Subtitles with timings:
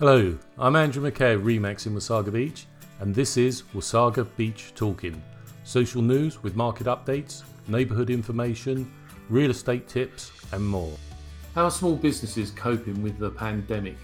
[0.00, 2.64] Hello, I'm Andrew McKay of Remax in Wasaga Beach,
[3.00, 5.22] and this is Wasaga Beach Talking
[5.62, 8.90] social news with market updates, neighbourhood information,
[9.28, 10.96] real estate tips, and more.
[11.54, 13.98] How are small businesses coping with the pandemic?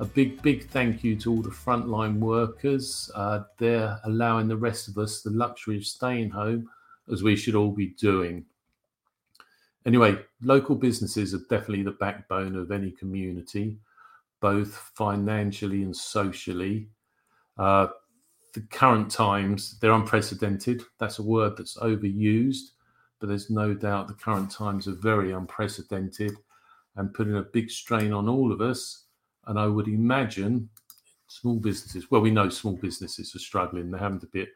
[0.00, 3.08] A big, big thank you to all the frontline workers.
[3.14, 6.68] Uh, they're allowing the rest of us the luxury of staying home,
[7.12, 8.44] as we should all be doing.
[9.86, 13.76] Anyway, local businesses are definitely the backbone of any community,
[14.40, 16.88] both financially and socially.
[17.58, 17.88] Uh,
[18.54, 20.82] the current times, they're unprecedented.
[20.98, 22.70] That's a word that's overused,
[23.18, 26.32] but there's no doubt the current times are very unprecedented
[26.96, 29.04] and putting a big strain on all of us.
[29.46, 30.68] And I would imagine
[31.28, 33.90] small businesses, well, we know small businesses are struggling.
[33.90, 34.46] They're having to be,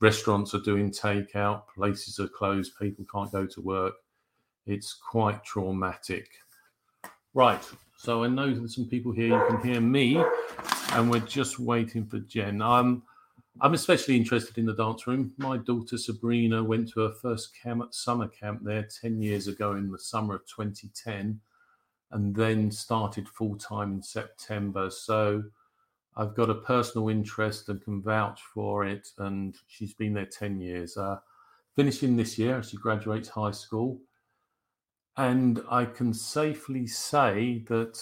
[0.00, 3.94] restaurants are doing takeout, places are closed, people can't go to work.
[4.66, 6.28] It's quite traumatic.
[7.32, 7.62] Right.
[7.98, 10.22] So I know there's some people here, you can hear me,
[10.92, 12.60] and we're just waiting for Jen.
[12.60, 13.02] Um,
[13.60, 15.32] I'm especially interested in the dance room.
[15.38, 19.90] My daughter Sabrina went to her first camp, summer camp there 10 years ago in
[19.90, 21.40] the summer of 2010
[22.12, 24.90] and then started full time in September.
[24.90, 25.42] So
[26.16, 29.08] I've got a personal interest and can vouch for it.
[29.18, 31.18] And she's been there 10 years, uh,
[31.74, 33.98] finishing this year as she graduates high school.
[35.16, 37.98] And I can safely say that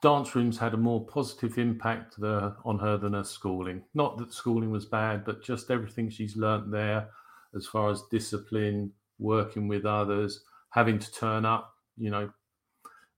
[0.00, 3.82] dance rooms had a more positive impact the, on her than her schooling.
[3.94, 7.08] Not that schooling was bad, but just everything she's learnt there
[7.56, 11.74] as far as discipline, working with others, having to turn up.
[11.96, 12.30] You know,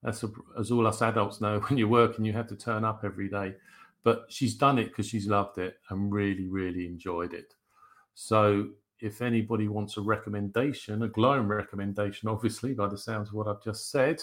[0.03, 3.29] a, as all us adults know, when you're working, you have to turn up every
[3.29, 3.55] day.
[4.03, 7.53] But she's done it because she's loved it and really, really enjoyed it.
[8.15, 8.71] So
[9.01, 13.63] if anybody wants a recommendation, a glowing recommendation, obviously, by the sounds of what I've
[13.63, 14.23] just said,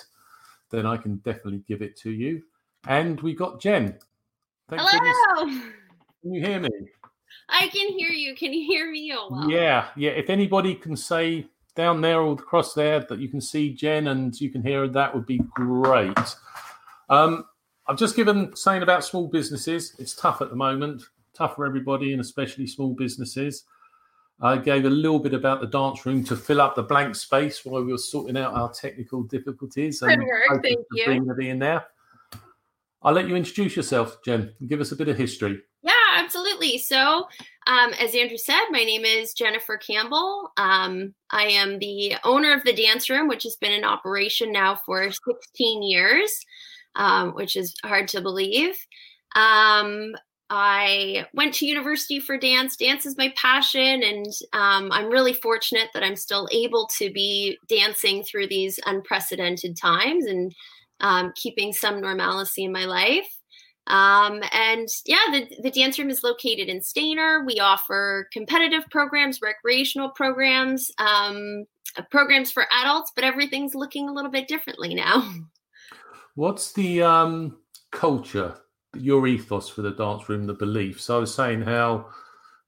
[0.70, 2.44] then I can definitely give it to you.
[2.88, 3.98] And we got Jen.
[4.70, 5.46] Thank Hello.
[5.46, 5.64] Goodness.
[6.22, 6.70] Can you hear me?
[7.50, 8.36] I can hear you.
[8.36, 9.14] Can you hear me?
[9.16, 9.48] Oh.
[9.48, 10.12] Yeah, yeah.
[10.12, 14.40] If anybody can say down there or across there that you can see Jen and
[14.40, 16.18] you can hear her, that would be great.
[17.10, 17.46] Um,
[17.88, 19.94] I've just given saying about small businesses.
[19.98, 21.04] It's tough at the moment,
[21.34, 23.64] tough for everybody, and especially small businesses.
[24.40, 27.66] I gave a little bit about the dance room to fill up the blank space
[27.66, 30.02] while we were sorting out our technical difficulties.
[30.02, 31.06] Work, thank you.
[31.06, 31.86] Bring in there.
[33.02, 34.54] I'll let you introduce yourself, Jen.
[34.68, 35.62] Give us a bit of history.
[35.82, 36.78] Yeah, absolutely.
[36.78, 37.28] So,
[37.68, 40.52] um, as Andrew said, my name is Jennifer Campbell.
[40.58, 44.76] Um, I am the owner of the dance room, which has been in operation now
[44.86, 46.46] for 16 years,
[46.96, 48.76] um, which is hard to believe.
[49.36, 50.16] Um,
[50.50, 52.78] I went to university for dance.
[52.78, 57.58] Dance is my passion, and um, I'm really fortunate that I'm still able to be
[57.68, 60.54] dancing through these unprecedented times and
[61.02, 63.28] um, keeping some normalcy in my life.
[63.88, 67.46] Um, and yeah, the, the dance room is located in Stayner.
[67.46, 71.66] We offer competitive programs, recreational programs, um,
[72.12, 75.34] programs for adults, but everything's looking a little bit differently now.
[76.36, 77.58] What's the um,
[77.92, 78.58] culture
[79.00, 81.06] your ethos for the dance room, the beliefs.
[81.06, 82.08] So I was saying how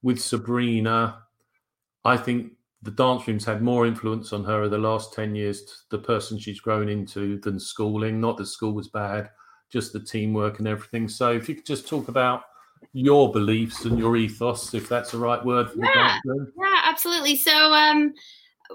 [0.01, 1.23] with Sabrina,
[2.06, 5.85] I think the dance room's had more influence on her over the last 10 years,
[5.91, 8.22] the person she's grown into, than schooling.
[8.22, 9.29] Not that school was bad,
[9.69, 11.09] just the teamwork and everything.
[11.09, 12.44] So if you could just talk about
[12.94, 16.53] your beliefs and your ethos, if that's the right word for yeah, the dance room.
[16.57, 17.35] Yeah, absolutely.
[17.35, 18.13] So um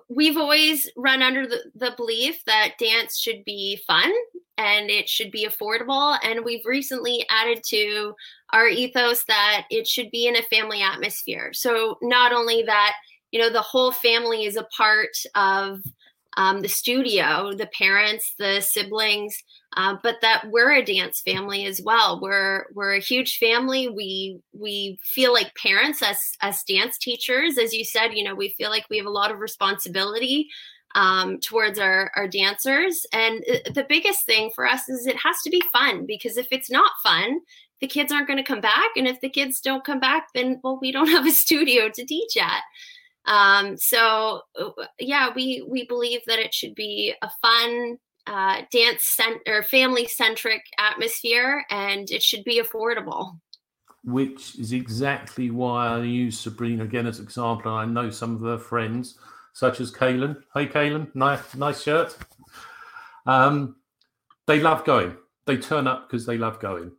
[0.08, 4.12] we've always run under the, the belief that dance should be fun
[4.56, 6.18] and it should be affordable.
[6.22, 8.14] And we've recently added to
[8.52, 11.52] our ethos that it should be in a family atmosphere.
[11.52, 12.94] So not only that,
[13.32, 15.80] you know, the whole family is a part of
[16.36, 19.36] um, the studio, the parents, the siblings,
[19.76, 22.20] uh, but that we're a dance family as well.
[22.20, 23.88] We're we're a huge family.
[23.88, 28.14] We we feel like parents as as dance teachers, as you said.
[28.14, 30.48] You know, we feel like we have a lot of responsibility
[30.94, 33.04] um, towards our our dancers.
[33.12, 33.42] And
[33.74, 36.92] the biggest thing for us is it has to be fun because if it's not
[37.02, 37.40] fun,
[37.80, 38.90] the kids aren't going to come back.
[38.96, 42.04] And if the kids don't come back, then well, we don't have a studio to
[42.04, 42.62] teach at.
[43.26, 49.04] Um, so uh, yeah, we we believe that it should be a fun uh, dance
[49.04, 53.38] cent- or family centric atmosphere, and it should be affordable.
[54.04, 57.72] Which is exactly why I use Sabrina again as example.
[57.72, 59.18] I know some of her friends,
[59.54, 60.42] such as Kaylin.
[60.54, 62.16] Hey, Kaylin, nice, nice shirt.
[63.26, 63.76] Um,
[64.46, 65.16] they love going.
[65.46, 66.92] They turn up because they love going.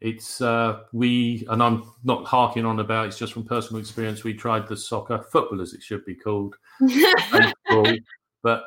[0.00, 3.06] It's uh, we, and I'm not harking on about.
[3.06, 4.24] It's just from personal experience.
[4.24, 6.56] We tried the soccer football, as it should be called,
[8.42, 8.64] but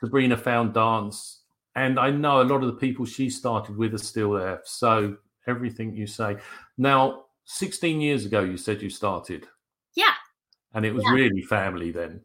[0.00, 1.44] Sabrina found dance
[1.76, 4.60] and I know a lot of the people she started with are still there.
[4.64, 5.16] So
[5.46, 6.36] everything you say.
[6.78, 9.46] Now, 16 years ago, you said you started.
[9.94, 10.14] Yeah.
[10.72, 11.12] And it was Yeah.
[11.12, 12.24] really family then.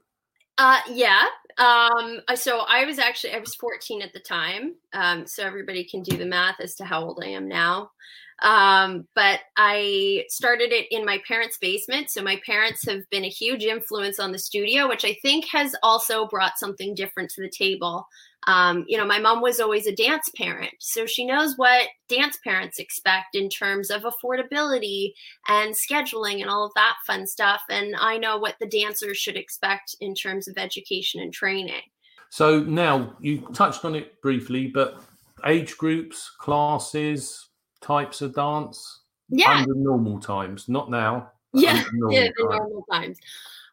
[0.57, 1.25] Uh, yeah.
[1.57, 4.75] Um, so I was actually I was 14 at the time.
[4.93, 7.91] Um, so everybody can do the math as to how old I am now.
[8.41, 12.09] Um, but I started it in my parents' basement.
[12.09, 15.75] So my parents have been a huge influence on the studio, which I think has
[15.83, 18.07] also brought something different to the table.
[18.47, 22.37] Um, you know, my mom was always a dance parent, so she knows what dance
[22.41, 25.11] parents expect in terms of affordability
[25.49, 27.61] and scheduling and all of that fun stuff.
[27.69, 31.81] And I know what the dancers should expect in terms of education and training.
[32.29, 35.01] So now you touched on it briefly, but
[35.45, 37.48] age groups, classes,
[37.81, 41.31] types of dance Yeah, under normal times, not now.
[41.53, 43.17] yeah, normal yeah, the normal times.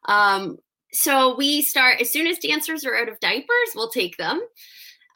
[0.07, 0.59] Um,
[0.93, 4.41] so we start as soon as dancers are out of diapers, we'll take them.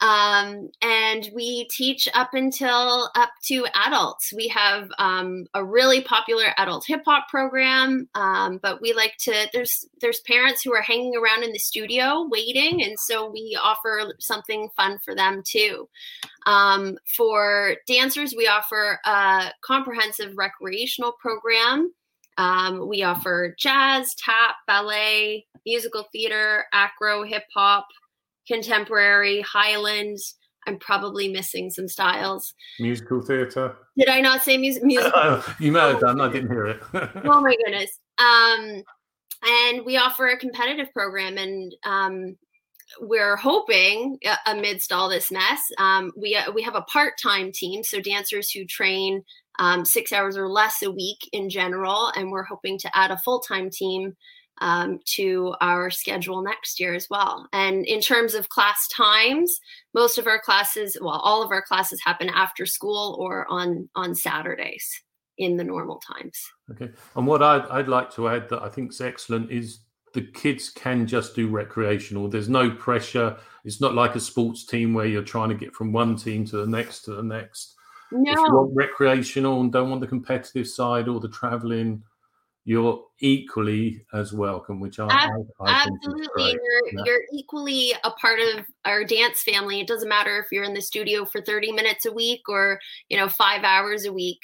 [0.01, 4.33] Um, and we teach up until up to adults.
[4.35, 9.47] We have um, a really popular adult hip hop program, um, but we like to.
[9.53, 14.13] There's there's parents who are hanging around in the studio waiting, and so we offer
[14.19, 15.87] something fun for them too.
[16.47, 21.93] Um, for dancers, we offer a comprehensive recreational program.
[22.37, 27.85] Um, we offer jazz, tap, ballet, musical theater, acro, hip hop,
[28.51, 30.35] contemporary, Highlands.
[30.67, 32.53] I'm probably missing some styles.
[32.79, 33.75] Musical theatre.
[33.97, 34.83] Did I not say music?
[34.83, 35.11] music?
[35.59, 36.21] you may have done.
[36.21, 36.81] I didn't hear it.
[36.93, 37.99] oh my goodness.
[38.19, 38.83] Um,
[39.43, 42.37] and we offer a competitive program, and um,
[42.99, 47.51] we're hoping, uh, amidst all this mess, um, we uh, we have a part time
[47.51, 49.23] team, so dancers who train
[49.57, 53.17] um, six hours or less a week in general, and we're hoping to add a
[53.17, 54.15] full time team
[54.61, 57.47] um, to our schedule next year as well.
[57.51, 59.59] And in terms of class times,
[59.93, 64.15] most of our classes, well, all of our classes happen after school or on on
[64.15, 64.87] Saturdays
[65.37, 66.39] in the normal times.
[66.69, 66.91] Okay.
[67.15, 69.79] And what I'd, I'd like to add that I think is excellent is
[70.13, 72.27] the kids can just do recreational.
[72.27, 73.37] There's no pressure.
[73.65, 76.57] It's not like a sports team where you're trying to get from one team to
[76.57, 77.75] the next to the next.
[78.11, 82.03] If you No, want recreational and don't want the competitive side or the traveling,
[82.63, 85.29] you're equally as welcome, which I, I,
[85.59, 86.51] I absolutely.
[86.51, 87.03] You're, Yeah.
[87.05, 89.79] you're equally a part of our dance family.
[89.79, 92.79] It doesn't matter if you're in the studio for 30 minutes a week or,
[93.09, 94.41] you know, five hours a week.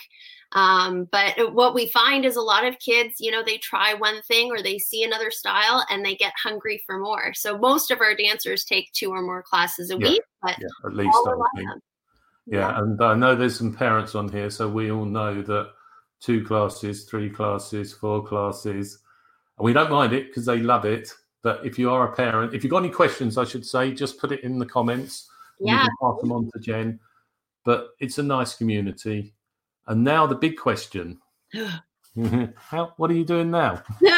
[0.54, 4.22] Um, but what we find is a lot of kids, you know, they try one
[4.24, 7.34] thing or they see another style and they get hungry for more.
[7.34, 10.10] So most of our dancers take two or more classes a Yeah.
[10.10, 11.70] week, but Yeah, at least I think.
[11.70, 11.82] them.
[12.50, 15.74] Yeah, and I know there's some parents on here, so we all know that
[16.20, 19.00] two classes, three classes, four classes,
[19.58, 21.14] and we don't mind it because they love it.
[21.44, 24.20] But if you are a parent, if you've got any questions, I should say, just
[24.20, 25.30] put it in the comments.
[25.60, 25.84] Yeah.
[25.84, 27.00] We can pass them on to Jen.
[27.64, 29.34] But it's a nice community.
[29.88, 31.20] And now the big question.
[32.56, 33.84] How, what are you doing now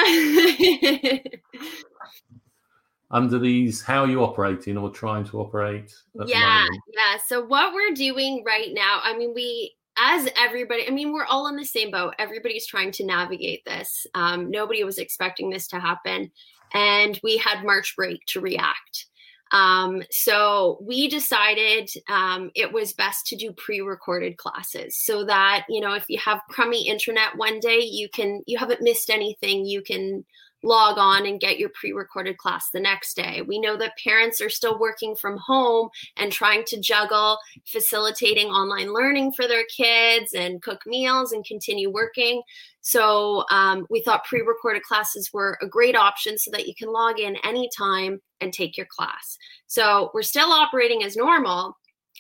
[3.12, 3.82] under these?
[3.82, 5.94] How are you operating or trying to operate?
[6.22, 10.92] at yeah yeah so what we're doing right now i mean we as everybody i
[10.92, 12.16] mean we're all in the same boat.
[12.18, 14.08] Everybody's trying to navigate this.
[14.16, 16.32] Um, nobody was expecting this to happen
[16.74, 19.08] and we had march break to react.
[19.52, 25.82] Um, so we decided um, it was best to do pre-recorded classes so that you
[25.82, 29.82] know if you have crummy internet one day you can you haven't missed anything you
[29.82, 30.24] can
[30.64, 33.42] log on and get your pre-recorded class the next day.
[33.42, 38.94] We know that parents are still working from home and trying to juggle facilitating online
[38.94, 42.42] learning for their kids and cook meals and continue working.
[42.82, 47.20] So um, we thought pre-recorded classes were a great option so that you can log
[47.20, 49.38] in anytime and take your class.
[49.68, 51.78] So we're still operating as normal.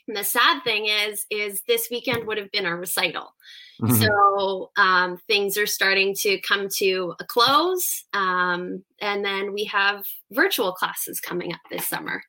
[0.08, 3.34] And the sad thing is, is this weekend would have been our recital.
[3.82, 4.06] Mhm.
[4.06, 8.04] So um, things are starting to come to a close.
[8.14, 12.22] Um, and then we have virtual classes coming up this summer.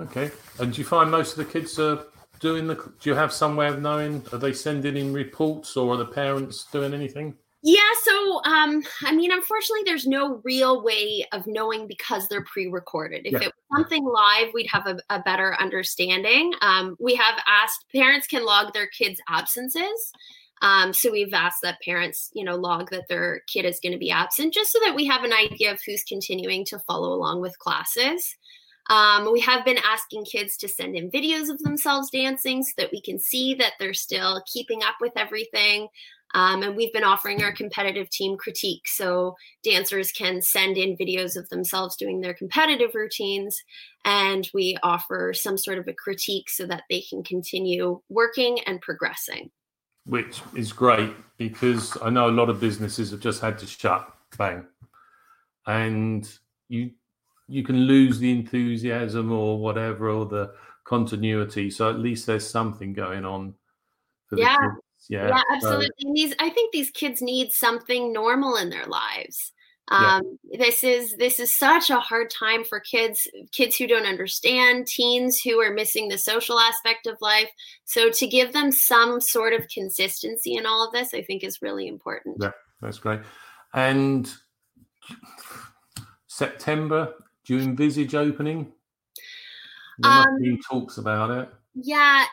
[0.00, 0.30] Okay.
[0.58, 2.06] And do you find most of the kids are
[2.40, 2.74] doing the?
[2.74, 4.24] Do you have some way of knowing?
[4.32, 7.36] Are they sending in reports, or are the parents doing anything?
[7.66, 13.22] Yeah, so um, I mean, unfortunately, there's no real way of knowing because they're pre-recorded.
[13.24, 13.38] If Yeah.
[13.38, 16.52] it was something live, we'd have a, a better understanding.
[16.60, 20.12] Um, we have asked parents can log their kids' absences.
[20.62, 23.98] Um, so we've asked that parents, you know, log that their kid is going to
[23.98, 27.40] be absent, just so that we have an idea of who's continuing to follow along
[27.40, 28.36] with classes.
[28.90, 32.92] Um, we have been asking kids to send in videos of themselves dancing so that
[32.92, 35.88] we can see that they're still keeping up with everything.
[36.34, 38.88] Um, and we've been offering our competitive team critique.
[38.88, 43.56] So dancers can send in videos of themselves doing their competitive routines,
[44.04, 48.80] and we offer some sort of a critique so that they can continue working and
[48.80, 49.50] progressing.
[50.06, 54.06] Which is great because I know a lot of businesses have just had to shut,
[54.36, 54.66] bang.
[55.66, 56.28] And
[56.68, 56.90] you
[57.48, 61.70] you can lose the enthusiasm or whatever or the continuity.
[61.70, 63.54] So at least there's something going on
[64.26, 64.56] for yeah.
[65.08, 65.90] Yeah, yeah, absolutely.
[66.00, 69.52] So, these, I think these kids need something normal in their lives.
[69.88, 70.58] Um, yeah.
[70.66, 75.40] This is this is such a hard time for kids, kids who don't understand, teens
[75.44, 77.50] who are missing the social aspect of life.
[77.84, 81.60] So to give them some sort of consistency in all of this, I think is
[81.60, 82.36] really important.
[82.40, 83.20] Yeah, that's great.
[83.74, 84.32] And
[86.28, 87.14] September,
[87.44, 88.72] do you envisage opening?
[89.98, 91.48] There um, be talks about it.
[91.74, 92.24] Yeah,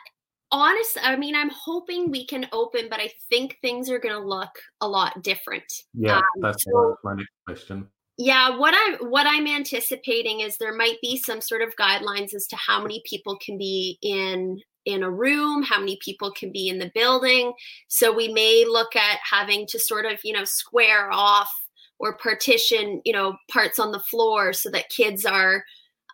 [0.52, 4.26] honest, I mean, I'm hoping we can open, but I think things are going to
[4.26, 5.64] look a lot different.
[5.94, 7.88] Yeah, um, that's so, my next question.
[8.18, 12.46] Yeah, what I'm what I'm anticipating is there might be some sort of guidelines as
[12.48, 16.68] to how many people can be in in a room, how many people can be
[16.68, 17.52] in the building.
[17.88, 21.50] So we may look at having to sort of, you know, square off
[21.98, 25.64] or partition, you know, parts on the floor so that kids are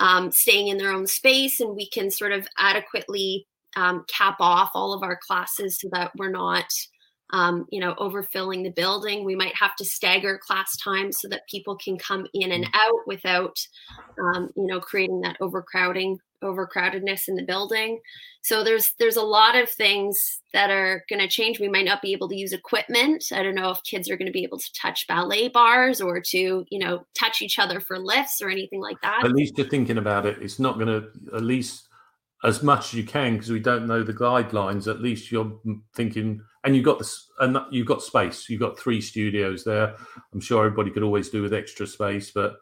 [0.00, 4.70] um, staying in their own space and we can sort of adequately um, cap off
[4.74, 6.66] all of our classes so that we're not
[7.30, 9.24] um, you know overfilling the building.
[9.24, 12.70] We might have to stagger class times so that people can come in and mm.
[12.74, 13.56] out without
[14.22, 18.00] um, you know creating that overcrowding overcrowdedness in the building.
[18.42, 21.60] So there's there's a lot of things that are going to change.
[21.60, 23.24] We might not be able to use equipment.
[23.32, 26.20] I don't know if kids are going to be able to touch ballet bars or
[26.20, 29.24] to you know touch each other for lifts or anything like that.
[29.24, 30.38] At least you're thinking about it.
[30.40, 31.87] It's not going to at least
[32.44, 34.88] as much as you can because we don't know the guidelines.
[34.88, 35.58] At least you're
[35.94, 38.48] thinking, and you've got this, and you've got space.
[38.48, 39.94] You've got three studios there.
[40.32, 42.56] I'm sure everybody could always do with extra space, but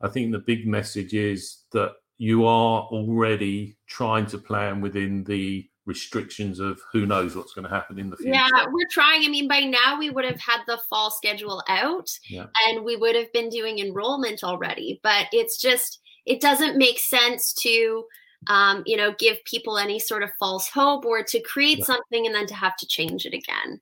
[0.00, 5.68] I think the big message is that you are already trying to plan within the
[5.86, 8.32] restrictions of who knows what's going to happen in the future.
[8.32, 9.24] Yeah, we're trying.
[9.24, 12.46] I mean, by now we would have had the fall schedule out yeah.
[12.66, 17.54] and we would have been doing enrollment already, but it's just, it doesn't make sense
[17.62, 18.04] to
[18.48, 21.84] um, you know, give people any sort of false hope or to create yeah.
[21.84, 23.80] something and then to have to change it again.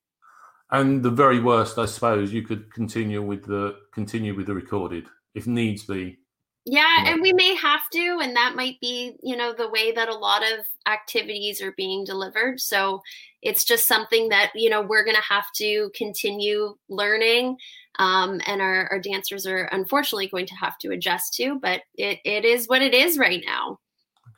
[0.71, 5.06] And the very worst, I suppose, you could continue with the continue with the recorded
[5.35, 6.18] if needs be.
[6.66, 10.09] Yeah, and we may have to, and that might be, you know, the way that
[10.09, 12.59] a lot of activities are being delivered.
[12.59, 13.02] So
[13.42, 17.59] it's just something that, you know, we're going to have to continue learning.
[17.99, 22.21] Um, and our, our dancers are unfortunately going to have to adjust to, but it,
[22.25, 23.78] it is what it is right now.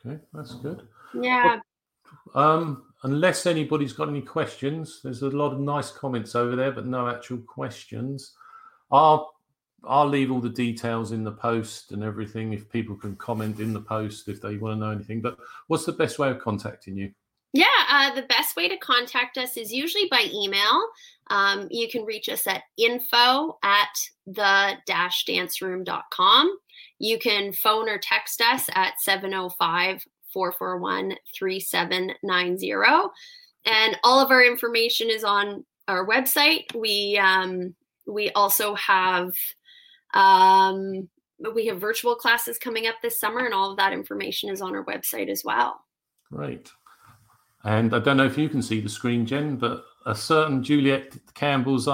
[0.05, 0.87] Okay, that's good.
[1.13, 1.59] Yeah.
[2.33, 6.71] Well, um, unless anybody's got any questions, there's a lot of nice comments over there,
[6.71, 8.33] but no actual questions.
[8.91, 9.33] I'll
[9.83, 13.73] I'll leave all the details in the post and everything if people can comment in
[13.73, 15.21] the post if they want to know anything.
[15.21, 15.37] But
[15.67, 17.11] what's the best way of contacting you?
[17.53, 20.87] Yeah, uh, the best way to contact us is usually by email.
[21.29, 23.89] Um, you can reach us at info at
[24.25, 26.57] the dash danceroom.com.
[26.99, 32.73] You can phone or text us at 705 441 3790.
[33.65, 36.73] And all of our information is on our website.
[36.75, 37.75] We um,
[38.05, 39.33] we also have
[40.13, 41.09] um,
[41.53, 44.75] we have virtual classes coming up this summer, and all of that information is on
[44.75, 45.79] our website as well.
[46.31, 46.71] Great.
[47.67, 51.17] And I don't know if you can see the screen, Jen, but a certain Juliet
[51.33, 51.87] Campbell's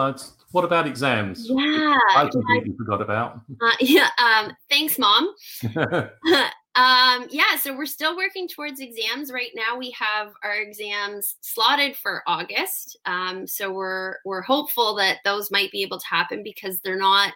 [0.52, 1.48] what about exams?
[1.50, 2.76] Yeah, I completely yeah.
[2.78, 3.42] forgot about.
[3.60, 4.10] Uh, yeah.
[4.20, 5.34] Um, thanks, mom.
[5.76, 7.58] um, yeah.
[7.60, 9.76] So we're still working towards exams right now.
[9.80, 13.00] We have our exams slotted for August.
[13.08, 17.34] Um, so we're we're hopeful that those might be able to happen because they're not.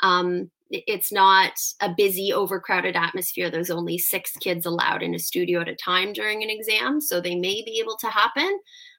[0.00, 3.50] Um, it's not a busy, overcrowded atmosphere.
[3.50, 7.20] There's only six kids allowed in a studio at a time during an exam, so
[7.20, 8.58] they may be able to happen.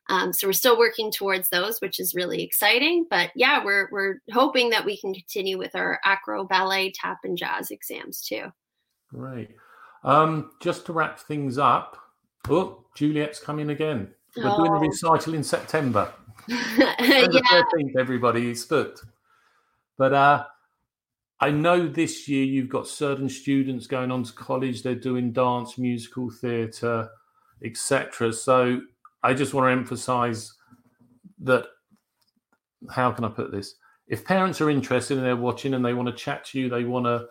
[0.09, 3.05] Um, so we're still working towards those, which is really exciting.
[3.09, 7.37] But yeah, we're we're hoping that we can continue with our acro, ballet, tap, and
[7.37, 8.45] jazz exams too.
[9.09, 9.51] Great.
[10.03, 11.97] Um, just to wrap things up,
[12.49, 14.09] oh, Juliet's coming again.
[14.35, 14.57] We're oh.
[14.57, 16.11] doing a recital in September.
[16.47, 16.95] yeah.
[16.97, 19.03] 13th, everybody is booked.
[19.97, 20.45] But uh,
[21.41, 24.83] I know this year you've got certain students going on to college.
[24.83, 27.09] They're doing dance, musical theatre,
[27.63, 28.33] etc.
[28.33, 28.81] So
[29.23, 30.53] I just want to emphasize
[31.39, 31.67] that
[32.89, 33.75] how can I put this?
[34.07, 36.83] If parents are interested and they're watching and they want to chat to you, they
[36.83, 37.27] want to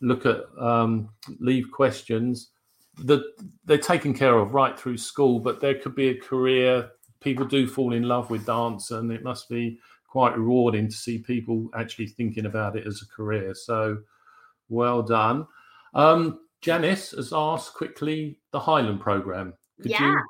[0.00, 2.50] look at um, leave questions
[3.04, 3.22] that
[3.64, 6.90] they're taken care of right through school, but there could be a career
[7.20, 9.78] people do fall in love with dance, and it must be
[10.10, 13.54] quite rewarding to see people actually thinking about it as a career.
[13.54, 13.98] So,
[14.68, 15.46] well done.
[15.94, 19.54] Um, Janice has asked quickly the Highland program.
[19.80, 20.12] Could Yeah.
[20.12, 20.20] you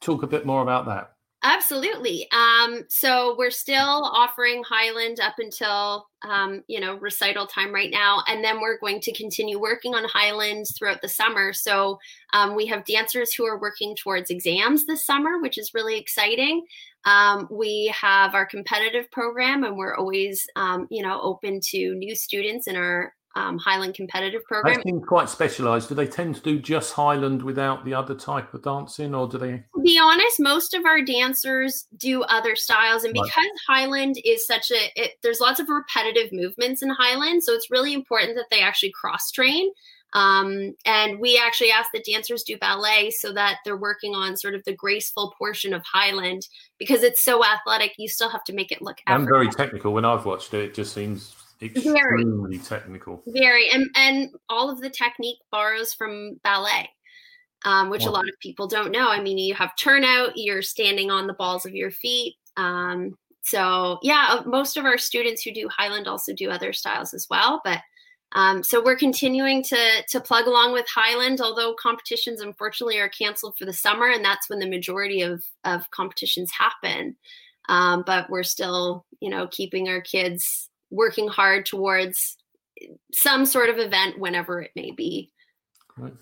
[0.00, 1.14] talk a bit more about that?
[1.42, 2.28] Absolutely.
[2.32, 8.22] Um, so we're still offering Highland up until um, you know recital time right now,
[8.28, 11.54] and then we're going to continue working on Highland throughout the summer.
[11.54, 11.98] So
[12.34, 16.66] um, we have dancers who are working towards exams this summer, which is really exciting.
[17.06, 22.14] Um, we have our competitive program, and we're always um, you know open to new
[22.14, 24.74] students in our um, Highland competitive program.
[24.74, 25.88] That seems quite specialised.
[25.88, 29.38] Do they tend to do just Highland without the other type of dancing, or do
[29.38, 29.52] they?
[29.52, 33.24] to be honest, most of our dancers do other styles, and Right.
[33.24, 37.70] because Highland is such a, it, there's lots of repetitive movements in Highland, so it's
[37.70, 39.70] really important that they actually cross train.
[40.12, 44.56] Um, and we actually ask that dancers do ballet so that they're working on sort
[44.56, 47.92] of the graceful portion of Highland because it's so athletic.
[47.96, 49.92] You still have to make it look And very technical.
[49.92, 53.22] When I've watched it, it just seems extremely technical.
[53.26, 56.88] Very, and and all of the technique borrows from ballet,
[57.64, 59.08] um, which a lot of people don't know.
[59.08, 62.36] I mean, you have turnout, you're standing on the balls of your feet.
[62.56, 67.14] Um, so yeah, uh, most of our students who do Highland also do other styles
[67.14, 67.60] as well.
[67.64, 67.80] But
[68.32, 73.56] um, so we're continuing to to plug along with Highland, although competitions unfortunately are canceled
[73.58, 77.16] for the summer, and that's when the majority of of competitions happen.
[77.68, 82.36] Um, but we're still, you know, keeping our kids working hard towards
[83.12, 85.30] some sort of event whenever it may be.
[85.96, 86.14] Right.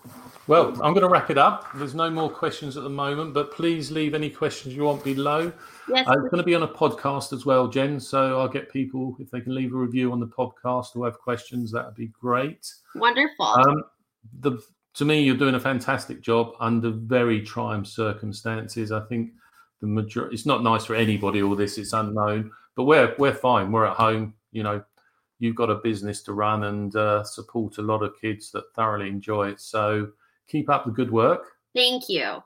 [0.47, 1.67] Well, I'm going to wrap it up.
[1.75, 5.53] There's no more questions at the moment, but please leave any questions you want below.
[5.87, 7.99] Yes, Uh, it's going to be on a podcast as well, Jen.
[7.99, 11.19] So I'll get people if they can leave a review on the podcast or have
[11.19, 11.71] questions.
[11.71, 12.67] That would be great.
[12.95, 13.45] wonderful.
[13.45, 13.83] Um,
[14.41, 14.59] the
[14.95, 18.91] to me, you're doing a fantastic job under very trying circumstances.
[18.91, 19.31] I think
[19.79, 20.33] the majority.
[20.33, 21.41] It's not nice for anybody.
[21.41, 23.71] All this, it's unknown, but we're we're fine.
[23.71, 24.33] We're at home.
[24.51, 24.83] You know,
[25.39, 29.07] you've got a business to run and uh, support a lot of kids that thoroughly
[29.07, 29.61] enjoy it.
[29.61, 30.09] So
[30.47, 31.45] keep up the good work.
[31.75, 32.43] Thank you.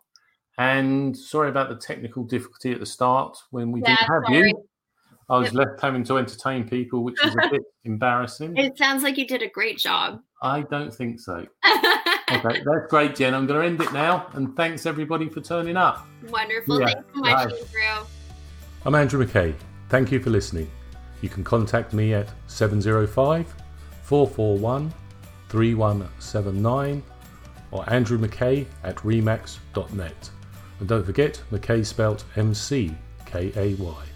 [0.57, 4.50] And sorry about the technical difficulty at the start when we Yeah, didn't have sorry.
[4.50, 4.65] you.
[5.29, 8.56] I was left having to entertain people, which is a bit embarrassing.
[8.58, 10.19] It sounds like you did a great job.
[10.41, 11.45] I don't think so.
[12.32, 13.36] Okay, that's great, Jen.
[13.36, 14.27] I'm going to end it now.
[14.34, 16.08] And thanks everybody for turning up.
[16.30, 16.80] Wonderful.
[16.80, 17.43] Yeah, Thanks so much, bye.
[17.43, 18.08] Andrew.
[18.86, 19.54] I'm Andrew McKay.
[19.89, 20.71] Thank you for listening.
[21.23, 23.55] You can contact me at 705
[24.03, 24.93] 441
[25.47, 27.01] 3179
[27.71, 30.29] or Andrew McKay at remax.net.
[30.81, 32.93] And don't forget, McKay spelt M C
[33.25, 34.12] K A Y.